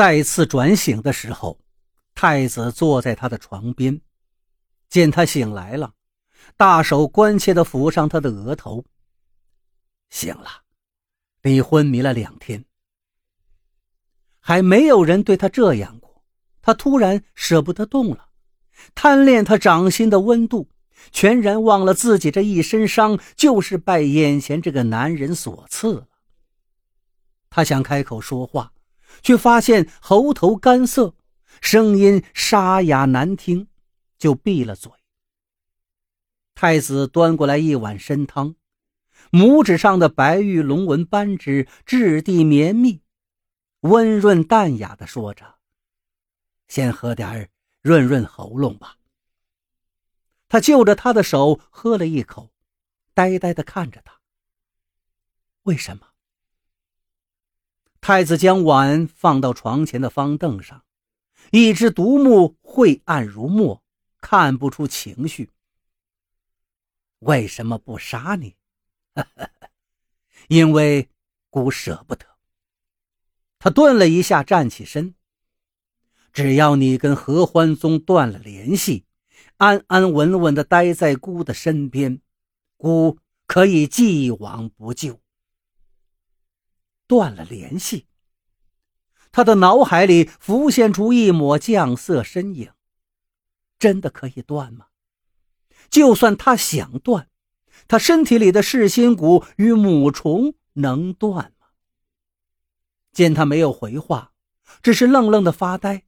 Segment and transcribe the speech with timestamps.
[0.00, 1.60] 再次转醒的时候，
[2.14, 4.00] 太子坐在他的床边，
[4.88, 5.92] 见他醒来了，
[6.56, 8.82] 大手关切地抚上他的额头。
[10.08, 10.62] 醒了，
[11.42, 12.64] 你昏迷了两天，
[14.40, 16.24] 还没有人对他这样过。
[16.62, 18.30] 他突然舍不得动了，
[18.94, 20.70] 贪恋他掌心的温度，
[21.12, 26.08] 全然忘了自己这一身伤就是拜眼前这个男人所赐了。
[27.50, 28.72] 他想开口说话。
[29.22, 31.14] 却发现喉头干涩，
[31.60, 33.68] 声音沙哑难听，
[34.18, 34.90] 就闭了嘴。
[36.54, 38.54] 太子端过来一碗参汤，
[39.30, 43.02] 拇指上的白玉龙纹扳指质地绵密，
[43.80, 45.56] 温润淡雅的说着
[46.68, 47.48] ：“先喝点儿
[47.80, 48.98] 润润喉咙吧。”
[50.48, 52.52] 他就着他的手喝了一口，
[53.14, 54.20] 呆呆的看着他。
[55.62, 56.09] 为什么？
[58.00, 60.84] 太子将碗放到床前的方凳上，
[61.50, 63.82] 一只独目晦暗如墨，
[64.20, 65.50] 看不出情绪。
[67.18, 68.56] 为什么不杀你？
[70.48, 71.10] 因为
[71.50, 72.24] 孤舍不得。
[73.58, 75.14] 他顿了一下，站起身。
[76.32, 79.04] 只要你跟合欢宗断了联系，
[79.58, 82.22] 安安稳稳的待在孤的身边，
[82.78, 85.20] 孤可以既往不咎。
[87.10, 88.06] 断了联系，
[89.32, 92.70] 他的脑海里浮现出一抹绛色身影。
[93.80, 94.86] 真的可以断吗？
[95.90, 97.28] 就算他想断，
[97.88, 101.66] 他身体里的噬心骨与母虫能断吗？
[103.10, 104.32] 见他没有回话，
[104.80, 106.04] 只是愣愣的发呆，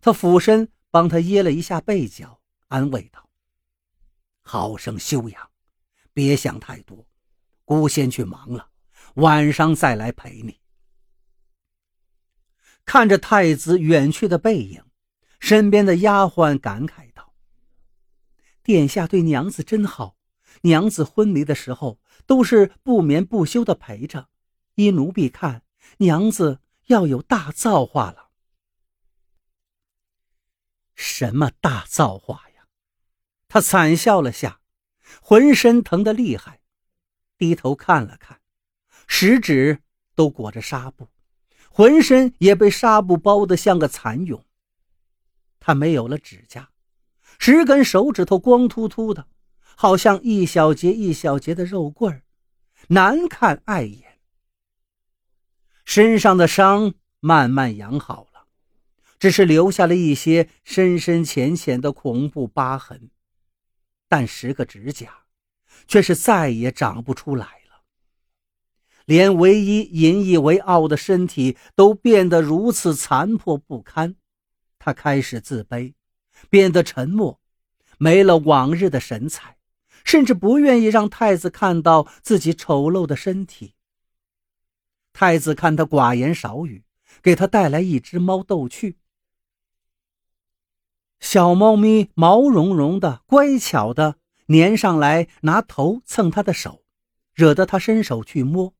[0.00, 3.28] 他俯身帮他掖了一下被角，安慰道
[4.42, 5.50] ：“好生休养，
[6.12, 7.04] 别想太多，
[7.64, 8.70] 姑先去忙了。”
[9.16, 10.60] 晚上再来陪你。
[12.86, 14.82] 看着太子远去的背影，
[15.40, 17.34] 身边的丫鬟感慨道
[18.64, 20.16] ：“殿下对娘子真好，
[20.62, 24.28] 娘子昏迷的时候都是不眠不休的陪着。
[24.76, 25.62] 依奴婢看，
[25.98, 28.30] 娘子要有大造化了。”
[30.94, 32.68] 什么大造化呀？
[33.48, 34.60] 他惨笑了下，
[35.20, 36.60] 浑身疼得厉害，
[37.36, 38.40] 低头看了看。
[39.06, 39.78] 十指
[40.14, 41.08] 都裹着纱布，
[41.70, 44.44] 浑身也被纱布包得像个蚕蛹。
[45.60, 46.70] 他没有了指甲，
[47.38, 49.26] 十根手指头光秃秃的，
[49.76, 52.22] 好像一小节一小节的肉棍
[52.88, 54.18] 难看碍眼。
[55.84, 58.46] 身上的伤慢慢养好了，
[59.18, 63.10] 只是留下了一些深深浅浅的恐怖疤痕，
[64.08, 65.24] 但十个指甲
[65.86, 67.65] 却是再也长不出来。
[69.06, 74.16] 连唯一引以为傲的身体都变得如此残破不堪，
[74.78, 75.94] 他开始自卑，
[76.50, 77.40] 变得沉默，
[77.98, 79.58] 没了往日的神采，
[80.04, 83.74] 甚至不愿意让太子看到自己丑陋的身体。
[85.12, 86.84] 太子看他寡言少语，
[87.22, 88.98] 给他带来一只猫逗趣。
[91.20, 94.16] 小猫咪毛茸茸的，乖巧的
[94.48, 96.84] 粘上来，拿头蹭他的手，
[97.32, 98.74] 惹得他伸手去摸。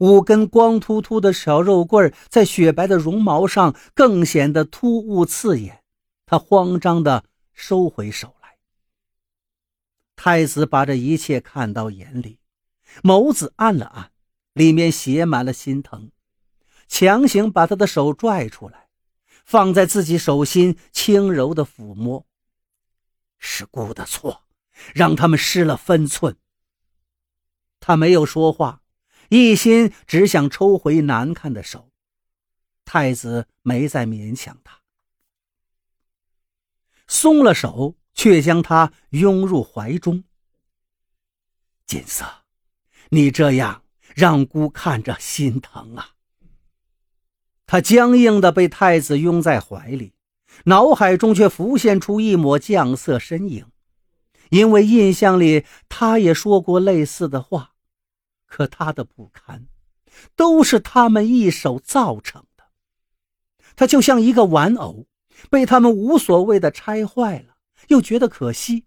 [0.00, 5.82] 五根光秃秃的小肉棍在雪白的绒毛上更显得突兀刺眼，
[6.24, 8.56] 他慌张地收回手来。
[10.16, 12.38] 太子把这一切看到眼里，
[13.02, 14.10] 眸子暗了暗，
[14.54, 16.10] 里面写满了心疼，
[16.88, 18.88] 强行把他的手拽出来，
[19.44, 22.24] 放在自己手心轻柔的抚摸。
[23.38, 24.44] 是姑的错，
[24.94, 26.36] 让他们失了分寸。
[27.80, 28.80] 他没有说话。
[29.30, 31.90] 一心只想抽回难看的手，
[32.84, 34.80] 太子没再勉强他，
[37.06, 40.24] 松了手，却将他拥入怀中。
[41.86, 42.26] 锦瑟，
[43.10, 43.84] 你这样
[44.16, 46.16] 让姑看着心疼啊！
[47.66, 50.12] 他僵硬的被太子拥在怀里，
[50.64, 53.66] 脑海中却浮现出一抹绛色身影，
[54.50, 57.76] 因为印象里他也说过类似的话。
[58.50, 59.68] 可他的不堪，
[60.34, 62.64] 都是他们一手造成的。
[63.76, 65.06] 他就像一个玩偶，
[65.48, 67.56] 被他们无所谓的拆坏了，
[67.88, 68.84] 又觉得可惜。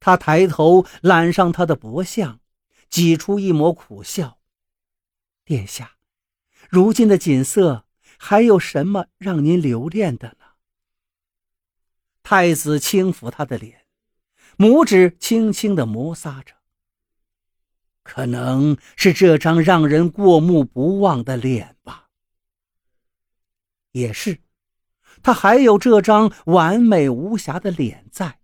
[0.00, 2.40] 他抬头揽上他的脖项，
[2.88, 4.40] 挤出一抹苦笑
[5.44, 5.96] ：“殿下，
[6.70, 7.84] 如今的锦瑟
[8.18, 10.46] 还有什么让您留恋的呢？”
[12.24, 13.84] 太子轻抚他的脸，
[14.56, 16.54] 拇指轻轻的摩挲着。
[18.02, 22.08] 可能是这张让人过目不忘的脸吧。
[23.92, 24.38] 也是，
[25.22, 28.38] 他还有这张完美无瑕的脸在。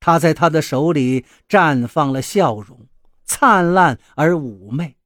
[0.00, 2.88] 他在他的手里绽放了笑容，
[3.24, 4.96] 灿烂而妩媚。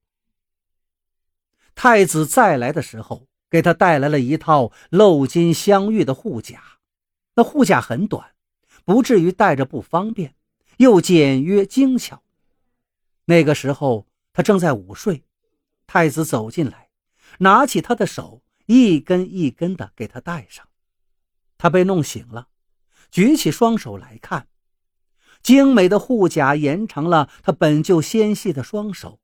[1.74, 6.60] 太子再来的时候，给他带来了一套镂金镶玉的护甲，
[7.36, 8.34] 那护甲很短，
[8.84, 10.34] 不至于戴着不方便，
[10.78, 12.24] 又简约精巧。
[13.28, 15.22] 那个时候他正在午睡，
[15.86, 16.88] 太子走进来，
[17.40, 20.66] 拿起他的手，一根一根的给他戴上。
[21.58, 22.48] 他被弄醒了，
[23.10, 24.48] 举起双手来看。
[25.42, 29.20] 精美的护甲延长了他本就纤细的双手，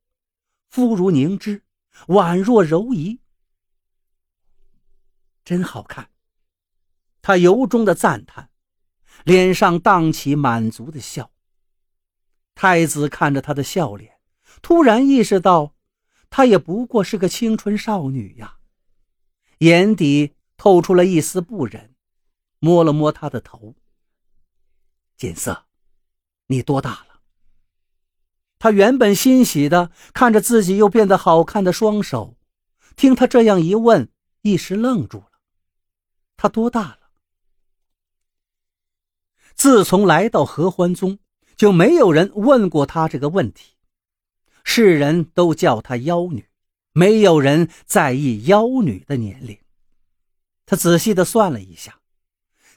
[0.69, 1.63] 肤如凝脂，
[2.09, 3.19] 宛若柔夷，
[5.43, 6.11] 真好看。
[7.23, 8.51] 他由衷的赞叹，
[9.23, 11.31] 脸上荡起满足的笑。
[12.55, 14.17] 太子看着他的笑脸，
[14.61, 15.75] 突然意识到，
[16.29, 18.57] 她也不过是个青春少女呀，
[19.59, 21.93] 眼底透出了一丝不忍，
[22.59, 23.75] 摸了摸她的头。
[25.17, 25.65] 锦瑟。
[26.47, 27.21] 你多大了？
[28.59, 32.37] 他原本欣喜的看着自己又变得好看的双手，
[32.95, 34.11] 听他这样一问，
[34.41, 35.31] 一时愣住了。
[36.37, 36.99] 他多大了？
[39.55, 41.17] 自从来到合欢宗，
[41.55, 43.73] 就没有人问过他这个问题。
[44.63, 46.47] 世人都叫她妖女，
[46.91, 49.59] 没有人在意妖女的年龄。
[50.65, 51.99] 他仔细的算了一下。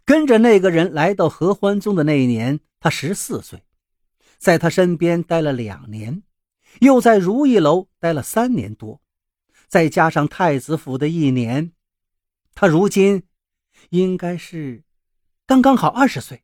[0.04, 3.62] 跟着那个人来到合欢宗的那一年，他十四岁，
[4.38, 6.22] 在他身边待了两年，
[6.80, 9.02] 又在如意楼待了三年多，
[9.66, 11.72] 再加上太子府的一年，
[12.54, 13.24] 他如今
[13.90, 14.82] 应该是
[15.46, 16.42] 刚刚好二十岁，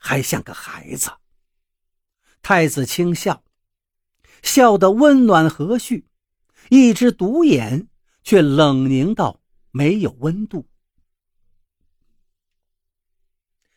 [0.00, 1.12] 还像个孩子。
[2.42, 3.44] 太子轻笑，
[4.42, 6.02] 笑得温暖和煦，
[6.70, 7.86] 一只独眼
[8.24, 10.66] 却冷凝到没有温度。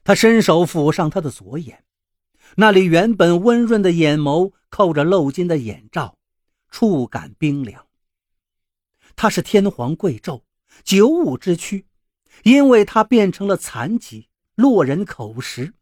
[0.05, 1.83] 他伸手抚上他的左眼，
[2.55, 6.17] 那里原本温润的眼眸扣着镂金的眼罩，
[6.69, 7.85] 触感冰凉。
[9.15, 10.41] 他是天皇贵胄，
[10.83, 11.85] 九五之躯，
[12.43, 15.73] 因为他变成了残疾，落人口实。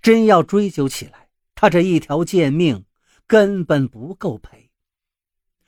[0.00, 2.84] 真要追究起来，他这一条贱命
[3.26, 4.70] 根本不够赔。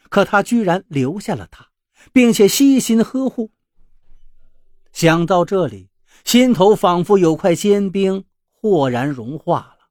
[0.08, 1.69] 可他居然留下了他，
[2.12, 3.50] 并且悉心呵护。
[4.93, 5.90] 想到这里。
[6.25, 9.90] 心头仿佛有块坚冰豁然融化了，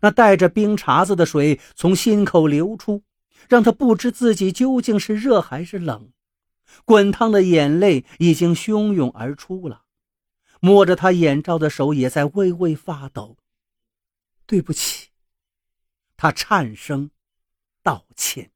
[0.00, 3.02] 那带着冰碴子的水从心口流出，
[3.48, 6.12] 让他不知自己究竟是热还是冷。
[6.84, 9.82] 滚烫的眼泪已经汹涌而出了，
[10.60, 13.36] 摸着他眼罩的手也在微微发抖。
[14.46, 15.10] 对不起，
[16.16, 17.10] 他颤声
[17.82, 18.52] 道歉。